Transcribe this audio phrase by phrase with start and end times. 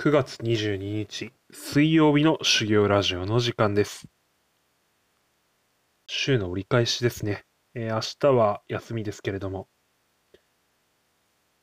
[0.00, 4.08] 9月22日水曜日の修行ラジオの時間です。
[6.06, 7.44] 週の折り返しですね。
[7.74, 9.68] えー明日は休みですけれども、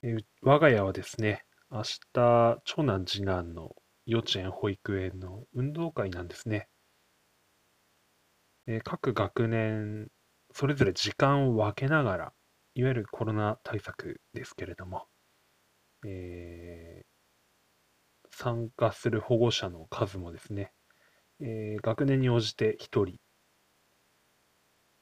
[0.04, 6.70] えー我が家はですね、明日、長男次男の幼稚園保育園の運動会なんですね。
[8.68, 10.10] えー各学年、
[10.54, 12.34] それぞれ時間を分けながら、
[12.76, 15.08] いわゆるコロナ対策ですけれども、
[16.06, 17.02] え
[18.38, 20.72] 参加する保護者の数もですね、
[21.42, 23.20] えー学年に応じて1人、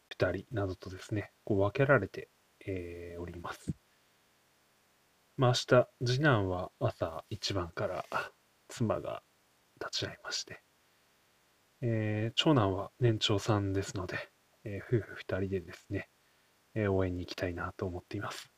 [0.10, 2.30] 2人などとですね、こう分けられて、
[2.68, 3.74] えーおります。
[5.38, 8.06] まあ明日、次男は朝一番から
[8.68, 9.24] 妻が
[9.80, 10.62] 立ち会いまして、
[11.80, 14.18] えー長男は年長さんですので、
[14.66, 16.10] え夫婦2人でですね、
[16.76, 18.52] え応援に行きたいなと思っています。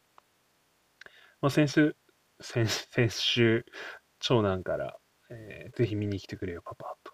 [1.42, 1.96] まあ、先週、
[2.42, 3.66] 先先週、
[4.20, 4.98] 長男から、
[5.30, 7.12] えーぜひ見に来てくれよ、パパ、と。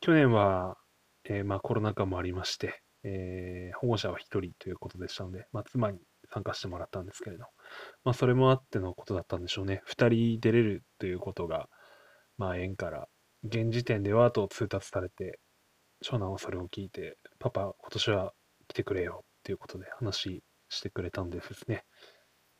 [0.00, 0.76] 去年は、
[1.24, 5.98] えーまあ、コロナ禍もありまして、えー保護者は1人ということでしたので、まあ、妻に
[6.32, 7.44] 参加してもらったんですけれど、
[8.04, 9.82] まあ、それもあってのことだったんでしょうね。
[9.86, 11.68] 2人出れるということが、
[12.38, 13.08] まあ、園から、
[13.44, 15.40] 現時点ではと通達されて、
[16.00, 18.32] 長男はそれを聞いて、パパ、今年は
[18.68, 21.84] 来てくれよということで話してくれたんでですね、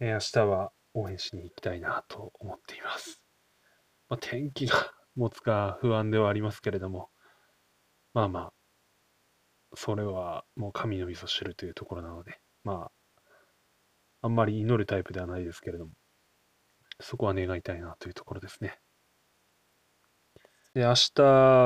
[0.01, 3.22] えー明日は応援しに行きたいなと思っています。
[4.12, 4.74] まあ、天気が
[5.16, 7.08] 持つか不安ではありますけれども、
[8.12, 8.52] まあまあ、
[9.74, 13.22] それはもう神の味噌汁というところなので、まあ、
[14.20, 15.92] あんまり祈るタイプではないですけれども、
[17.00, 18.78] そこは願いたいなというところですね。
[20.74, 21.22] で、明日、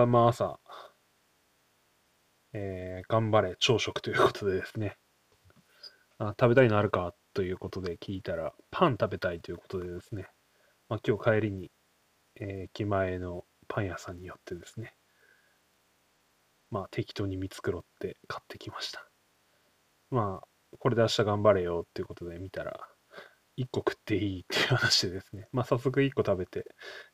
[0.07, 0.61] まあ朝、
[2.53, 4.97] えー頑張れ朝食ということでですね、
[6.19, 10.29] あ食べたいのあるかということで聞いたら、パン食べたいということでですね、
[10.89, 11.73] まあ、今日帰りに、
[12.41, 14.95] えー駅前のパン屋さんによってですね、
[16.71, 19.09] まあ適当に見繕って買ってきました。
[20.11, 20.49] まあ、
[20.79, 22.79] これで明日頑張れよっていうことで見たら、
[23.57, 26.65] 1個食っていいっていう話でですね、まあ早速1個食べて、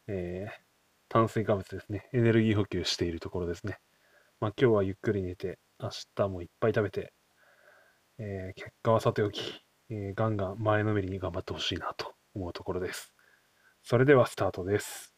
[0.09, 0.63] えー
[1.09, 3.79] 炭水化物ですね、エネルギー補給しているところですね。
[4.41, 7.13] まあ今日はゆっくり寝て、明日もいっぱい食べて、
[8.19, 13.13] えー結果はさておき、えーガンガン前のめりに頑張ってほしいなと思うところです。
[13.83, 15.12] それではスタートです。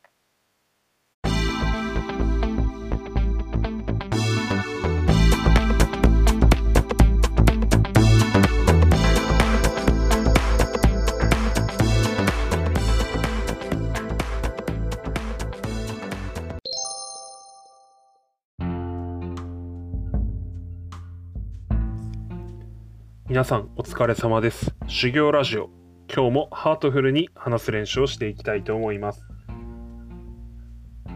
[23.35, 24.77] 皆さんお疲れ様です。
[24.87, 25.69] 修行ラジオ。
[26.09, 29.27] 今日もハートフルに話す練習をしていきたいと思います。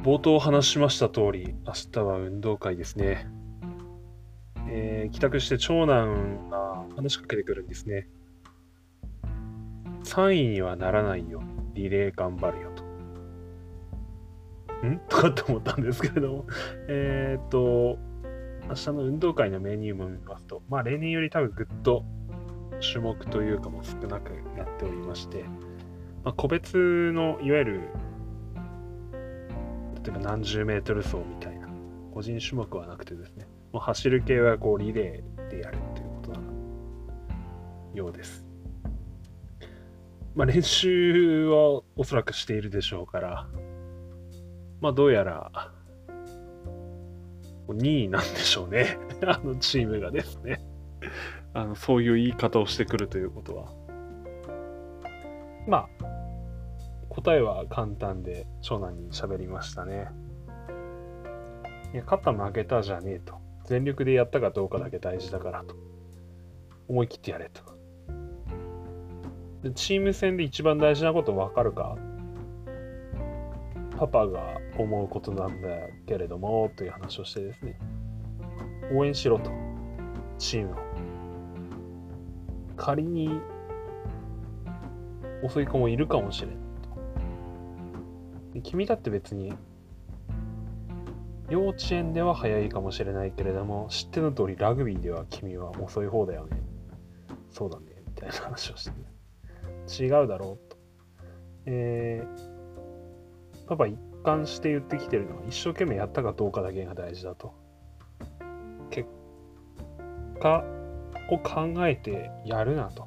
[0.02, 3.28] 冒頭話しました通り、明日は運動会ですね。
[4.68, 8.08] えー帰宅して長男が話しかけてくるんですね。
[10.02, 11.40] 3位にはならないよ。
[11.74, 12.82] リレー頑張るよと。
[14.88, 14.98] ん？
[15.08, 16.46] とかって思ったんですけれども。
[16.88, 17.96] えっと、
[18.68, 22.04] 明日の運動会のメニューも見ますと、まあ例年より多分ぐっと
[22.80, 25.44] 種目というかも少なくなっておりまして、
[26.22, 27.80] まあ、個別のいわゆる
[30.04, 31.68] 例えば何十メートル走みたいな
[32.12, 36.40] 個人種目はなくてですね、もう走る系はこうリレーでやるということな
[37.94, 38.44] ようです。
[40.34, 43.48] まあ練習はおそらくしているでしょうから、
[44.80, 45.72] まあどうやら
[47.74, 48.98] 2位なんでしょうね。
[49.26, 50.60] あのチームがですね。
[51.54, 53.66] あのそういう言い方をしてくるということは。
[55.66, 56.04] まあ、
[57.08, 60.08] 答えは簡単で長男に喋りましたね。
[61.92, 63.34] いや、勝った負けたじゃねえと。
[63.64, 65.74] 全力でやったかどうかだけ大事だからと。
[66.88, 67.62] 思い切ってやれと。
[69.62, 71.98] でチーム戦で一番大事なこと分かるか
[73.98, 75.68] パパが思うことなんだ
[76.06, 77.76] けれどもという話をしてですね。
[78.94, 79.50] 応援しろと。
[80.38, 80.76] チームを。
[82.76, 83.40] 仮に
[85.42, 86.56] 遅い子もいるかもしれない
[88.62, 89.52] 君だって別に
[91.50, 96.62] 幼稚園では早いかもしれないけれども知っての通りラグビーでは君は遅い方だよね。
[97.50, 97.86] そうだね。
[98.06, 98.96] みたいな話をして、ね、
[100.08, 100.76] 違うだろうと。
[101.66, 102.47] えー
[103.68, 107.52] パパ一貫して言ってきてるのは一生懸命やったかどうかだけが大事だと。
[108.90, 109.08] 結
[110.40, 110.64] 果
[111.30, 113.06] を考えてやるなと。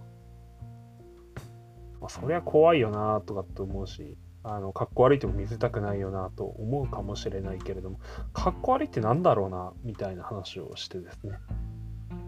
[2.00, 8.00] まあ、そりゃ怖いよなとかって思うし、あの、かっこ悪いとこ見せたくないよなと思うかもしれないけれども、
[8.34, 11.34] かっこ悪いってなんだろうな、みたいな話をしてですね。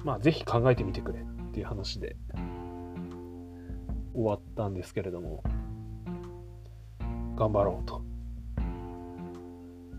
[0.03, 2.15] まあ、ぜひ考えてみてくれっていう話で
[4.13, 5.44] 終わったんですけれども、
[7.36, 8.12] 頑張ろうと。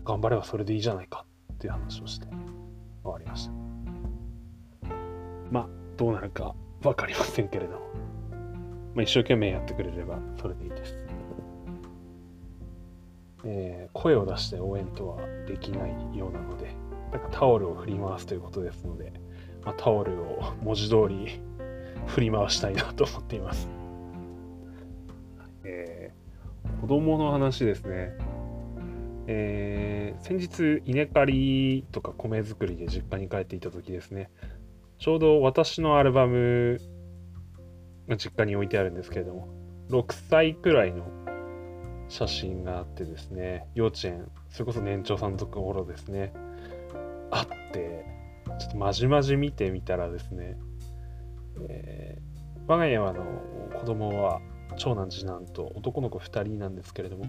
[0.05, 2.27] 頑張ればそれでいいじゃないかっていう話をして
[3.03, 3.51] 終わりました。
[5.51, 5.67] まあ、
[5.97, 7.79] どうなるか分かりませんけれども、
[8.93, 10.95] まあ、一生懸命やってくれればそれでいいです。
[13.47, 15.17] えー、声を出して応援とは
[15.47, 16.75] できないようなので、
[17.11, 19.13] なんかタオルを振り回すということですので、
[19.63, 21.39] まあ、タオルを文字通り
[22.07, 23.69] 振り回したいなと思っています。
[25.63, 28.17] えー、子供の話ですね。
[29.27, 34.29] えー、先日稲刈りとか米作りで実家に帰っていた時ですね。
[34.97, 36.79] ちょうど私のアルバム
[38.07, 39.47] が実家に置いてあるんですけれども
[39.89, 41.05] 6歳くらいの
[42.07, 46.33] 写真があってですね幼稚園それこそ年長さんのところですね
[47.31, 48.05] あって
[48.59, 50.57] ちょっとまじまじ見てみたらですね、
[51.67, 53.25] えー、我が家はあの
[53.73, 54.39] 子供は
[54.77, 57.25] 長男次男と男の子2人なんですけれども、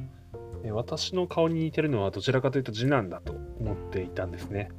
[0.73, 4.71] 私の顔に似てるのはどちらかというと次男だと思っていたんですね。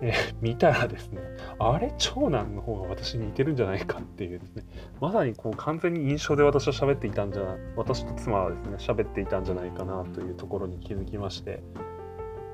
[0.00, 1.20] え、見たらですね、
[1.58, 4.64] あれ、長男の方が私に似てるんじゃないかっていうですね、
[5.00, 11.62] まさにこう完全に印象で私は喋っていたんじゃない、私と妻はですね、喋っていたんじゃないかなというところに気づきまして、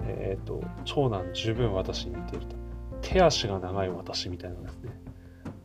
[0.06, 2.56] えっ、ー、と、長男十分私に似てると。
[3.02, 5.04] 手足が長い私みたいなですね。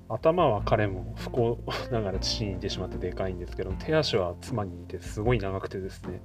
[0.10, 1.60] 頭は彼も不幸
[1.92, 6.22] ながら父に似てしまってでかいんですけど、手足は妻に似てすごい長くてですね、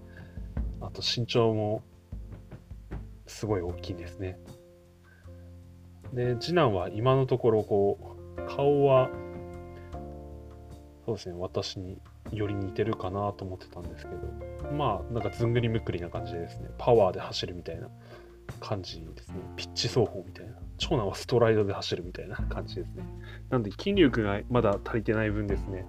[0.81, 1.83] あと身長も
[3.27, 4.39] すごい大きいですね。
[6.15, 9.11] で、次男は今のところこう、顔は、
[11.05, 11.99] そうですね、私に
[12.33, 17.89] より似てるかなと思ってたんですけど、まあ、なんかずんぐりむっくりな感じでですね、パワーで走るみたいな。
[18.61, 19.37] 感じですね。
[19.57, 20.55] ピッチ走法みたいな。
[20.79, 23.05] 長男はストライドで走るみたいな 感じですね。
[23.51, 25.87] なんで筋力がまだ足りてない分ですね、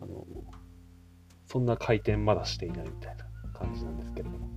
[0.00, 0.26] あの
[1.46, 4.50] そんな回転まだしていないみたいな感じなんですけれども。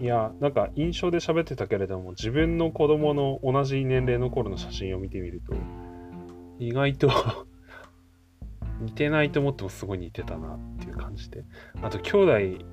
[0.00, 5.54] いや、なんか印象で喋ってたけれども、自分の子供の同じ年齢の頃の写真を見てみると、
[6.60, 7.10] 意外と
[8.80, 11.44] 似てないと思ってもすごい似てたなっていう感じで。
[11.82, 12.64] あと、兄弟、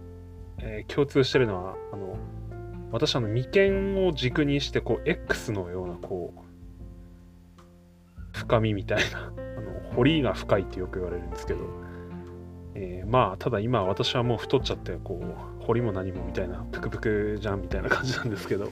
[0.60, 2.16] えー、共通してるのは、あの、
[2.96, 7.58] 私、あの、眉間を軸にして、こう、X のような、こう、
[8.32, 11.60] 深みみたいな、 あの、彫りが深いってよく言われるんですけど、
[12.74, 15.22] えー、まあ、ただ今、私はもう太っちゃって、こ
[15.60, 18.70] う、彫りも何もみたいな、ぷくぷくじゃんみたいな感じなんですけど、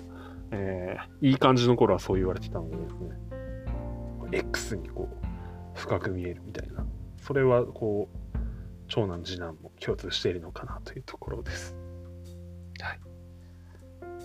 [0.52, 3.20] えー、いい感じの頃はそう言われてたのでですね、
[4.32, 5.26] X にこう、
[5.76, 6.86] 深く見えるみたいな
[7.24, 8.38] それはこう
[8.88, 11.76] 長男次男も共通しているのかなというところです。
[12.82, 13.13] はい。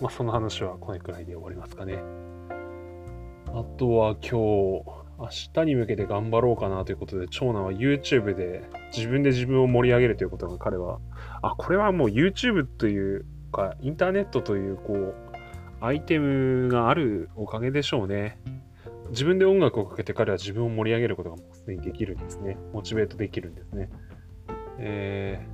[0.01, 2.01] まあその話はこれくらいで終わりますかね。
[3.47, 10.99] あとは今日、明日に向けて頑張ろうかなということで、長男は YouTube で自分で自分を盛り上げるということが彼は、
[11.41, 15.15] あ、これはもう YouTube というか、インターネットという、こう、
[15.81, 18.39] アイテムがあるおかげでしょうね。
[19.09, 22.57] 自分で音楽をかけて彼は自分を盛り上げることがもうすでにできるんですね。
[22.73, 23.89] モチベートできるんですね。
[24.77, 25.45] え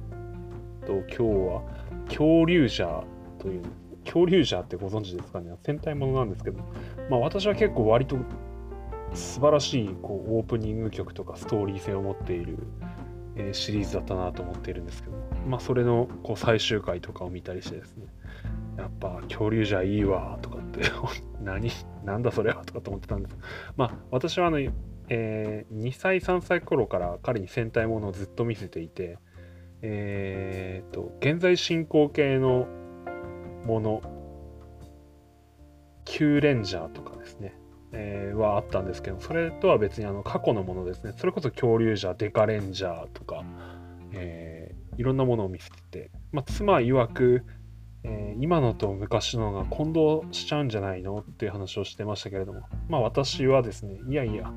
[0.82, 1.24] ー、と、今日
[1.56, 1.62] は
[2.08, 3.04] 恐竜者
[3.40, 3.64] という、
[4.06, 5.52] 恐竜者ってご存知ですかね？
[5.64, 6.60] 戦隊ものなんですけど、
[7.10, 8.18] まあ私は結構割と
[9.14, 12.58] 素晴らしいこうオープニング曲とかストーリー性を持っている、
[13.36, 15.16] えー、シリーズだったなと思っているんですけど、
[15.48, 18.06] まあそれのこう最終回とかを見たりしてですね、
[18.78, 20.82] やっぱ恐竜じゃいいわとかって
[21.44, 21.70] 何
[22.04, 23.38] なんだそれはとかと思ってたんです。
[23.76, 24.60] まあ私はあの、
[25.10, 29.18] えー、2歳3歳頃から彼に戦隊ものをずっと見せていて
[29.88, 32.68] えー、と現在進行形の
[33.66, 34.02] もの
[36.06, 37.56] Q レンジャーとかですね、
[37.92, 41.14] えー、はあったんですけどそれとは別にあの過去のものですね。
[41.18, 43.44] それこそ恐竜じゃデカレンジャーとか、
[44.14, 47.44] えー、いろんなものを見せてて、まあ、妻曰く
[48.08, 54.54] えー、今のと昔のが混同しちゃうんじゃないのっていう話をしてましたけれども、まあ私はですね、いやいや、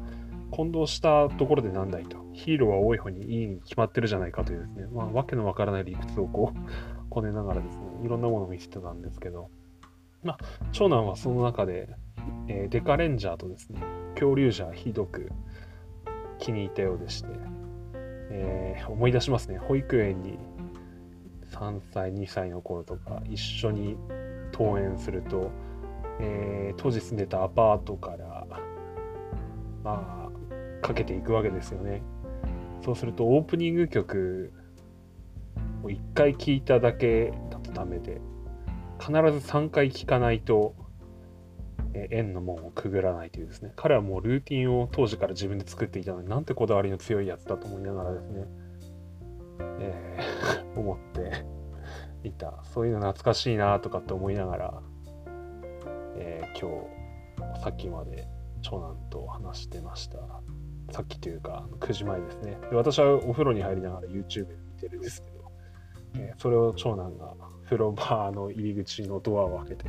[0.50, 2.18] 混同したところでなんだいと。
[2.34, 6.58] ヒーローは多い方にいいに決まってるじゃないかというですね、まあわけのわからない理屈をこう、
[7.10, 9.50] こねながらですね、いろんなものを見せてたんですけど、
[10.22, 10.38] まあ
[10.72, 11.88] 長男はその中で、
[12.48, 13.80] えー、デカレンジャーとですね、
[14.14, 15.30] 恐竜じゃひどく
[16.38, 17.28] 気に入ったようでして、
[18.30, 20.38] えー、思い出しますね、保育園に
[21.50, 23.96] 3歳2歳の頃とか一緒に
[24.52, 25.50] 登園すると、
[26.20, 28.46] えー、当時住んでたアパートから
[29.82, 30.30] ま
[30.82, 32.02] あかけていくわけですよね。
[32.84, 34.52] そうするとオープニング曲
[35.82, 38.20] もう1回聞いただけだとダメで、
[38.98, 39.18] 必ず
[39.48, 40.74] 3回聞かないと、
[41.94, 48.44] え円の門をくぐらないというですね、彼はもうルーティンを当時から自分で作っていたのになんてこだわりの強いやつだと思いながらですね、
[49.80, 51.44] えー 思って
[52.24, 52.60] いた。
[52.64, 54.82] そういうの懐かしいなとかって思いながら、
[56.16, 56.70] えー今
[57.56, 58.28] 日、さっきまで
[58.62, 60.18] 長男と話してました。
[60.90, 62.58] さっきというか、9時前ですね。
[62.70, 65.37] で私はお風呂に入りながら YouTube 見てるんですけど、
[66.36, 67.34] それを長男が
[67.64, 69.84] 風呂場の入り口のドアを開けて、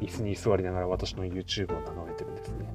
[0.00, 2.66] 椅子に座りながら私の YouTube を眺めてるんですね。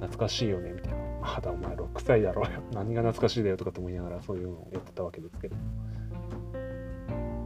[0.00, 0.98] 懐かしいよね、みたいな。
[1.20, 2.60] まだお前6歳だろうよ。
[2.74, 5.56] 何が懐かしいだよとかと思いながらそういうのをやってたわけですけど。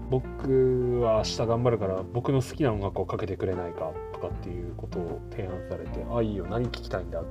[0.09, 7.29] 僕は明日頑張るから僕の好きな音楽をかけてくれないかとかっていうことを提案されて、あ、いいよ、何聞きたいんだって。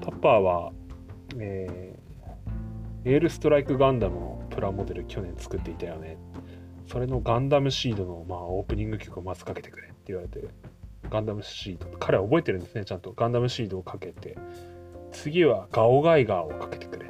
[0.00, 0.72] パパは、
[1.38, 6.16] えー、エールストライクガンダムのプラモデル去年作っていたよね。
[6.88, 10.48] それのガンダムシードの、まあ、オープニング曲をまずかけてくれって言われて、
[11.10, 13.12] ガンダムシード、彼は覚えてるんですね、ちゃんと。
[13.12, 14.36] ガンダムシードをかけて、
[15.12, 17.06] 次はガオガイガーをかけてくれ。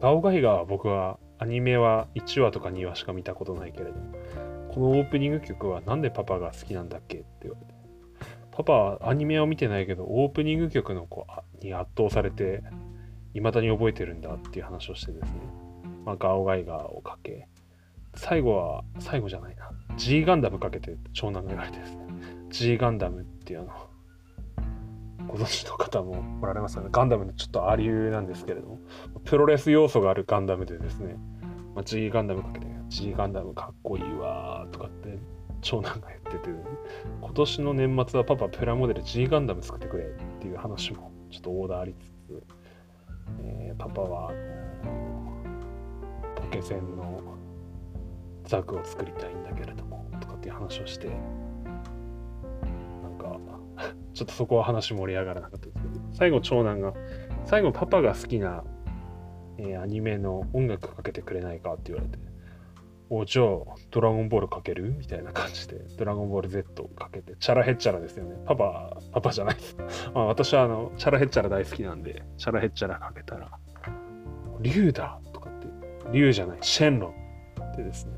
[0.00, 3.92] ガオガイガーは僕はアニメは1話とか2話しか見たことないけれど、
[4.72, 7.74] このオープニング曲はなんでパパが好きなんだっけって言われて。
[8.50, 11.26] パパはアニメを見てないけど、オープニング曲の子
[11.60, 12.62] に圧倒されて、
[13.34, 15.30] 未だに覚えてるんだっていう話をしてですね。
[16.04, 17.46] まあ、ガオガイガーをかけ、
[18.18, 19.70] 最後は、最後じゃないな。
[19.96, 22.06] G ガンダムかけて長男が言われてですね。
[22.50, 26.88] G ガンダムっていうあの、ご存知の方もおられますよね。
[26.90, 28.80] ガンダムのちょっとアリューなんですけれども、
[29.24, 31.16] プロレス要素があるガンダムでですね、
[31.76, 35.16] まあ、G ガンダムかけて、G ガンダムかっこいいわーとかって
[35.60, 36.50] 長男が言ってて、
[37.20, 40.08] 今年の年末はパパプラモデル G ガンダム作ってくれっ
[40.40, 42.42] ていう話もちょっとオーダーありつつ、
[43.44, 44.32] えーパパは
[46.34, 47.37] ポケセンの
[48.48, 51.08] ザクを作りたいんだけれどもとかっていう話をして
[53.02, 53.38] なんか
[54.14, 56.92] ちょっとそこは話盛り上がらなかったですけど最後長男が
[57.44, 58.64] 最後パパが好きな、
[59.58, 62.18] えーアニメの音楽かけてくれないかって言われて
[63.10, 63.46] おじゃあ
[63.90, 64.92] ドラゴンボールかける？
[64.98, 68.36] みたいな感じでドラゴンボール Z をかけてチャラヘッチャラですよね。
[68.44, 69.76] パパパパじゃないです。
[70.14, 73.50] あ私はあのチャラヘッチャラ大好きなんでチャラヘッチャラかけたら
[74.60, 75.68] 竜だとかって
[76.12, 78.12] 竜じゃないシェンロンってですね。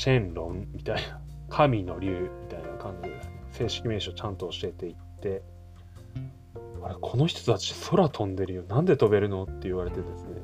[0.00, 5.42] シェンロンみたいな 神の竜みたいな感じで正式名称ちゃんと教えていって
[6.82, 8.62] あれこの人たち空飛んでるよ。
[8.62, 10.40] なんで飛べるのって言われてですね。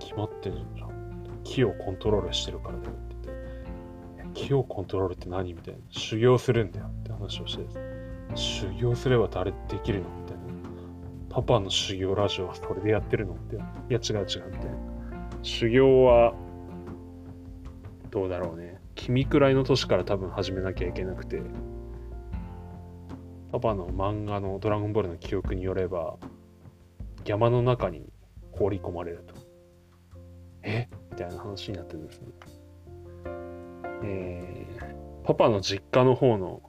[0.00, 0.90] 決まってるじゃん。
[1.44, 3.30] 木をコントロールしてるからだよって
[4.16, 4.40] 言って。
[4.46, 5.80] 木をコントロールって何みたいな。
[5.90, 7.84] 修行するんだよって話をしてですね。
[8.34, 10.42] 修行すれば誰できるのみたいな。
[11.28, 13.54] パパの修行ラジオはそれでやってるのって。
[13.54, 13.62] いや
[14.02, 14.94] 違う違うみたいな。
[15.42, 16.34] 修行は
[18.14, 18.80] どうだろうね。
[18.94, 21.42] 君くらいの年から多分始めなきゃいけなくて。
[23.50, 26.16] パパの漫画の「ドラゴンボール」の記憶によれば
[27.24, 28.12] 山の中に
[28.52, 29.34] 放り込まれると。
[30.62, 30.88] え？
[31.10, 32.28] みたいな話になってるんですね。
[34.04, 36.62] えー、パパの実家の方の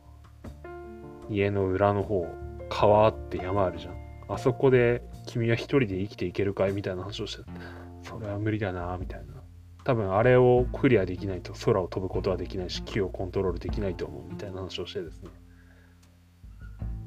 [1.30, 2.28] 家の裏の方
[2.70, 3.96] 川って山あるじゃん。
[4.30, 6.72] あそこで君は一人で生きていけるかい？
[6.72, 7.44] みたいな話をして。
[8.02, 9.35] それは無理だなみたいな。
[9.86, 15.30] 多分あれをクリアできないと空を飛ぶことはできないし木をコントロールできないと思うみたいな話をしてですね。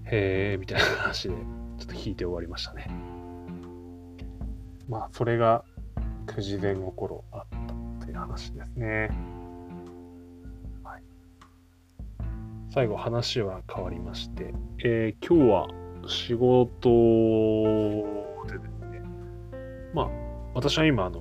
[0.04, 1.42] へえみたいな話でちょ
[1.82, 2.88] っと引いて終わりましたね。
[4.88, 5.64] まあそれが
[6.26, 7.40] 9時前後頃あっ
[8.00, 9.10] たという話ですね。
[10.84, 11.02] はい。
[12.70, 14.54] 最後話は変わりまして、
[14.84, 15.66] えー今日は
[16.06, 16.88] 仕事
[18.46, 19.02] でですね。
[19.92, 20.08] まあ
[20.54, 21.20] 私は今あの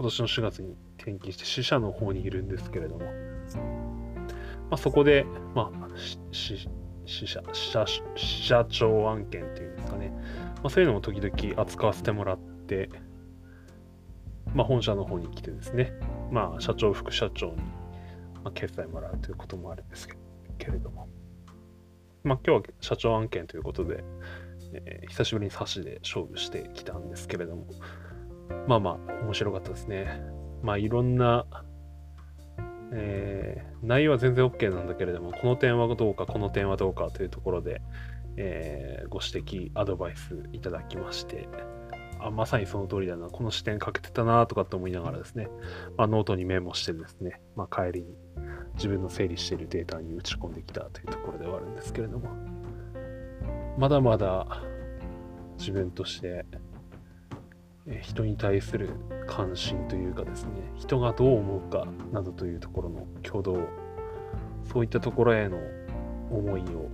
[0.00, 3.12] 今年の4月に転勤して支社の方にいるんですけれども、ま
[4.70, 6.70] あ、そこで、まあ、しし
[7.04, 12.88] 支社支社長案件っていうんですかね、まあ、そういうのも時々扱わせてもらって、
[14.54, 15.92] まあ、本社の方に来てですね、
[16.32, 17.56] まあ、社長副社長に、
[18.42, 20.16] ま、決済もらうということもあるんですけ
[20.56, 21.08] けれども、
[22.24, 24.02] まあ、今日は社長案件ということで、
[24.72, 27.66] えー久しぶりに差しで勝負してきたんですけれども、
[28.66, 30.22] まあまあ、面白かったですね。
[30.62, 31.46] まあ、いろんな、
[32.92, 37.80] えー内容は全然 OK なんだけれども、この点はどうか、この点はどうかというところで、
[38.36, 41.48] えーご指摘、アドバイスいただきまして、
[42.22, 45.48] あまさにその通りだな、この視点欠けてたなとかって思いながらですね、
[45.96, 48.14] まあ、ノートにメモしてですね、まあ、帰りに
[48.74, 52.28] 自分の整理しているデータに打ち込んできたというところではあるんですけれども、
[53.78, 54.62] まだまだ
[55.58, 56.44] 自分として、
[58.02, 58.90] 人に対する
[59.26, 63.58] 関心というかですね人がどう思うかなどというところの挙動
[64.72, 65.58] そういったところへの
[66.30, 66.88] 思いを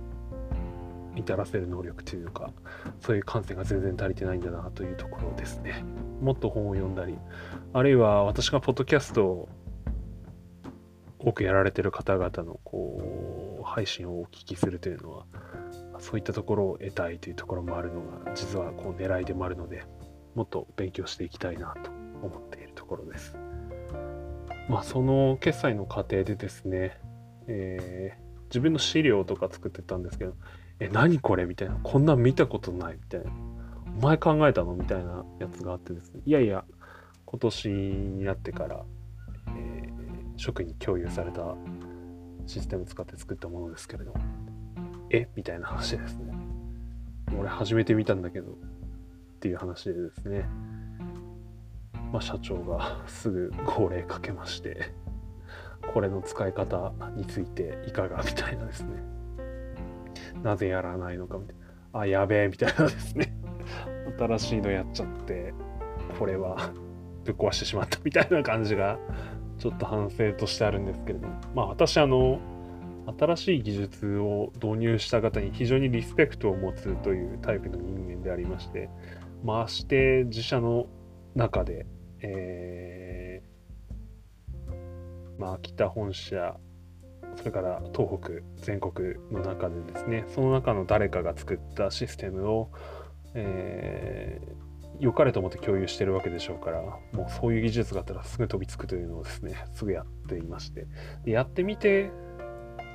[1.15, 2.51] 至らせる能力というか
[2.99, 5.83] そういう感性が全然足りてないんだなというところですね。
[6.21, 7.15] もっと本を読んだり
[7.73, 9.49] あるいは私がポッドキャストを
[11.19, 15.25] 多くやられてる方々のこう配信をお聞きするというのは
[15.99, 19.83] そういったところを得たいというところもあるのが実はこう狙いでもあるので
[20.37, 21.89] もっと勉強していきたいなと
[22.21, 23.35] 思っているところです。
[24.69, 26.99] まあその決済の過程でですね、
[27.47, 30.35] えー、自分の資料とか作ってたんですけど、
[30.79, 31.45] え、何これ？
[31.45, 33.31] みたいな、こんなん見たことないみたいな、
[33.99, 34.75] お前考えたの？
[34.75, 36.63] みたいなやつがあってですね、いやいや、
[37.25, 38.85] 今年になってから、
[39.47, 39.93] えー、
[40.35, 41.55] 職に共有された
[42.45, 44.19] システム使って作ったものですけれども、
[45.09, 45.29] え？
[45.35, 46.31] みたいな話ですね。
[47.39, 48.55] 俺初めて見たんだけど、
[49.47, 50.45] っていう話でですね、
[52.11, 54.91] まあ、社長がすぐ号令かけまして、
[55.93, 58.89] これの使い方についていかがみたいなですね。
[60.43, 61.55] なぜやらないのかみたい
[61.93, 61.99] な。
[62.01, 63.33] あ、やべえみたいなですね。
[64.17, 65.53] 新しいのやっちゃって、
[66.19, 66.73] これは
[67.23, 68.99] ぶっ壊してしまったみたいな感じが、
[69.59, 71.35] ちょっと反省としてあるんですけれども。
[71.55, 72.41] まあ私、あの、
[73.17, 78.89] 新しい技術を導入した方に非常にリスペクトを持つというタイプの人間でありまして、
[79.43, 80.87] まして自社の
[81.35, 81.85] 中で、
[82.21, 86.57] えー、まあ、秋田本社、
[87.35, 88.31] それから東北
[88.63, 92.71] 全国の中でですね、その中の誰かが作ったシステムを、
[93.35, 100.87] えー、良かれと思って共有してるわけでしょうから、もうそういう技術があったらすぐ飛びつくというのをですね、すぐやっていまして、
[101.23, 102.09] でやってみて、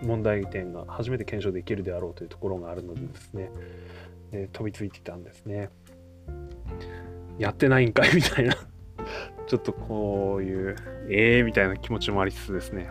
[0.02, 3.50] 問題点が初めて検証できるであろうというところがあるのでですね、
[4.32, 5.70] で飛びついてたんですね。
[7.38, 8.54] やってないんかいみたいな
[9.46, 10.76] ちょっとこういう、
[11.08, 12.90] ええー、みたいな気持ちもありつつですね。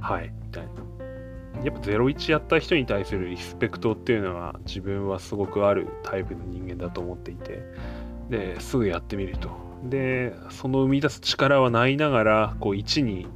[0.00, 0.70] はい、みたいな。
[1.64, 7.62] やっぱ01やった人に対するリスペクトっていうのは自分はすごくあるタイプの人間だと思っていて、
[8.30, 9.50] で、すぐやってみると。
[9.84, 13.26] で、その生み出す力はないながら、こう1に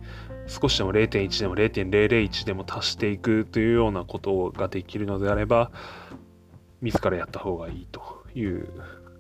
[0.46, 5.70] 少しでも0.1でも0.001でも足していくというようなことができるのであれば、
[6.80, 8.68] 自らやった方がいいという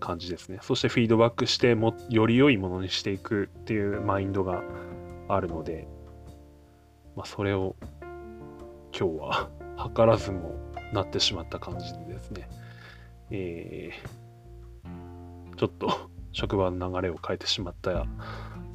[0.00, 0.58] 感じですね。
[0.62, 4.62] そしてフィードバックしてもより良いものにしていくっていうマインドが
[5.28, 5.88] あるので、
[7.16, 7.76] まあ、それを
[8.96, 9.50] 今日は
[9.94, 10.54] 図らずも
[10.92, 12.48] なってしまった感じでですね、
[13.30, 18.06] えー、ちょっと職場の流れを変えてしまった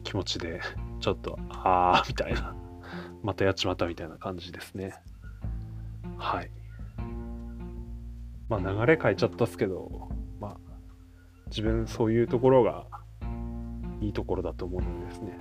[0.04, 0.62] 気持ちで、
[1.02, 2.56] ちょっと、あーみたいな、
[3.22, 4.96] またやっちまったみたいな感じですね。
[6.18, 6.50] はい。
[8.50, 10.10] まあ流れ変えちゃったっすけど、
[10.40, 10.58] まあ
[11.48, 12.86] 自分そういうところが
[14.02, 15.40] いいところだと思うのでですね。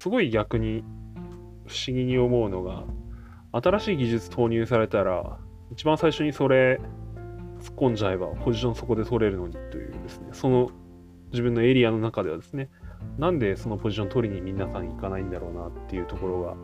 [0.00, 0.84] すごい逆に
[1.66, 2.84] 不思議に思うのが、
[3.52, 5.38] 新しい技術投入されたら、
[5.72, 6.80] 一番最初にそれ
[7.60, 10.70] 突っ込んじゃえばポジションそこで取れるのにというですね、その
[11.30, 12.68] 自分のエリアの中ではですね、
[13.18, 16.56] なんでそのポジション取りに皆さん行かないんだろうなっていうところが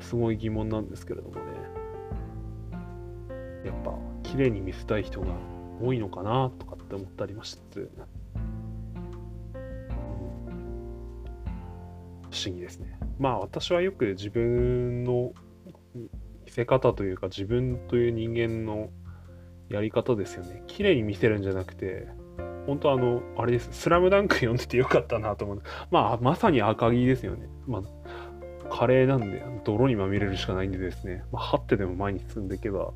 [0.00, 1.40] すごい疑問なんですけれどもね。
[3.64, 5.28] やっぱ綺麗に見せたい人が
[5.82, 7.80] 多いのかなとかって思ったりまして、
[12.30, 12.98] 不思議ですね。
[13.18, 15.32] まあ私はよく自分の
[15.94, 18.90] 見せ方というか自分という人間の
[19.68, 20.62] やり方ですよね。
[20.66, 22.08] 綺麗に見せるんじゃなくて、
[22.66, 23.68] 本当あの、あれです。
[23.72, 25.62] スラムダンク読んでてよかったなと思う。
[25.90, 27.48] まあ、まさに赤木ですよね。
[27.66, 32.92] まあ、カレーなんで、泥にまみれるしかないんでですね、まあ、張ってでも前に進んでいけば、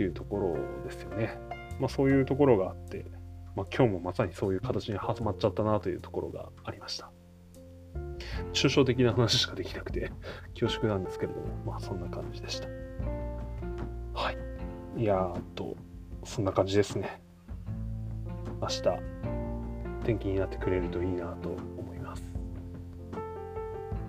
[0.00, 1.38] っていうところですよね。
[1.78, 3.04] まあ、そういうところがあって、
[3.54, 7.10] まあ、今日もまさにそういう形に挟まっちゃったなというところがありました。
[8.54, 10.10] 抽象的な話しかできなくて
[10.58, 12.68] 恐縮なんですけれども、まあそんな感じでした。
[14.14, 15.02] はい。
[15.02, 15.76] いやーと、
[16.24, 17.20] そんな感じですね。
[18.62, 18.82] 明日、
[20.04, 22.24] 天気になってくれるといいなと思います。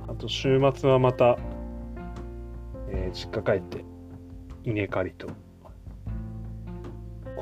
[0.07, 1.37] あと、週末はまた、
[2.87, 3.83] えー、実家帰って、
[4.63, 5.27] 稲刈りと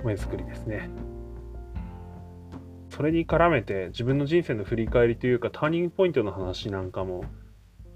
[0.02, 0.90] 米作りですね。
[2.90, 7.24] それに絡めて自分の人生の振り返りというかターニングポイントの話なんかも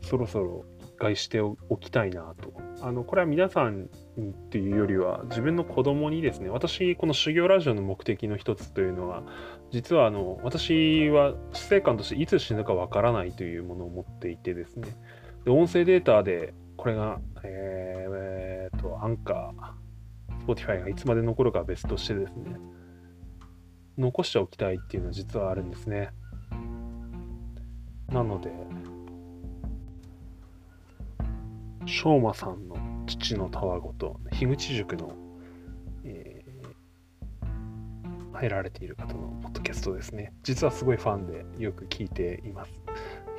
[0.02, 2.54] そろそろ一回しておきたいなと。
[2.82, 9.24] あのこれは皆さんにっていうよりは自分の子供にですね私この修行ラジオの目的の一つというのは
[9.72, 14.90] 実はあの私は死生観としていつ死ぬかわからないというものを持っていてですね
[15.46, 19.83] で音声データでこれがえー、えー、とアンカー
[20.46, 22.58] Spotify がいつまで残るかは別としてですね、
[23.98, 26.10] 残しておきたいっていうのは実はあるんですね。
[28.10, 28.52] なので、
[31.86, 32.76] 昌磨さんの
[33.08, 35.16] 父のたわごと、樋口塾の、
[36.04, 40.34] えー、入られている方のポッドキャストですね。
[40.44, 42.72] 実はすごいファンでよく聞いています。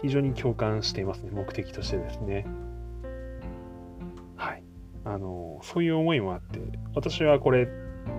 [0.03, 2.47] 非常に共感していますね、目的としてですね。
[5.63, 6.61] そういう思いもあって、
[6.95, 7.67] 私はこれ、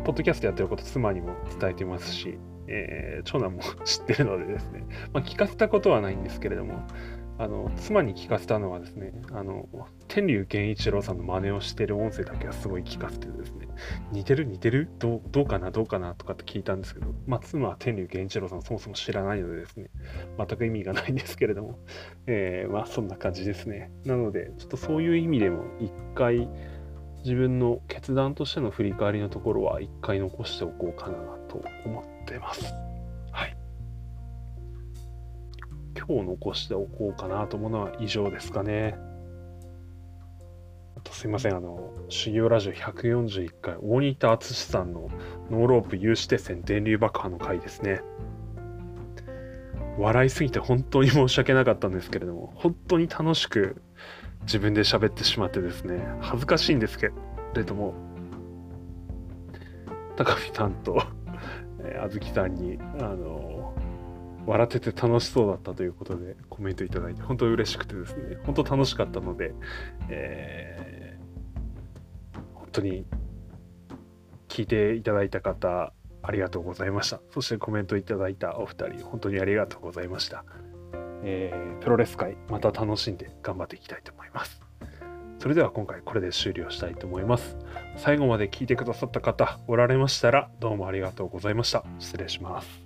[0.03, 6.83] ポッドキャストやってること妻にも伝えてますし、えー、長男も知ってるのでですね、 まあ、聞かせたことはないんですけれども、
[7.37, 9.67] あの妻に聞かせたのはですね、あの
[10.07, 13.67] 天竜源一郎さんの真似をしてる音声だけはすごい聞かせてですね、
[14.13, 19.89] 似てる似てるどうどうかなどうかなとかって聞いたんですけど、まあ、妻は天竜源一郎さんそもそも知らないのでですね、
[20.37, 21.79] 全く意味がないんですけれども、
[22.25, 23.91] えー、まあそんな感じですね。
[24.05, 26.47] なので、ちょっとそういう意味でも一回
[27.25, 31.17] 自分の決断としての振り返りのところは一回残しておこうかな
[31.49, 32.71] と思ってます。
[33.31, 33.57] はい
[35.97, 38.95] 今日残しておこうかなと思うのは以上ですかね。
[40.95, 45.09] あとすいません、あの、修行ラジオ141回、大仁田敦さんの
[45.49, 48.01] ノーロープ有刺鉄線電流爆破の回ですね。
[49.97, 53.81] 笑いすぎて本当に申し訳なかったんですけれども、本当に楽しく
[54.45, 57.09] 自分で喋ってしまってですね、恥ずかしいんですけ
[57.53, 57.93] れども、
[60.15, 61.01] 高見さんと、
[61.83, 63.73] え、あずきさんに、あの
[64.45, 69.55] 笑ってて楽しそうだったということでコメントいただいて本当に嬉しくてですね本当楽しかったので、
[70.07, 73.07] えー、本当に
[74.47, 77.21] 聞いていただいた方ありがとうございました。
[77.31, 80.43] そしてコメントいただいたお二人本当にありがとうございました、
[81.25, 84.61] えー、プロレス界また楽しんで頑張っていきたいと思います。
[85.39, 87.57] それでは今回これで終了したいと思います。
[87.97, 91.83] 最後まで聞いてくださった方おられましたらどうもありがとうございました。
[91.99, 92.84] 失礼します。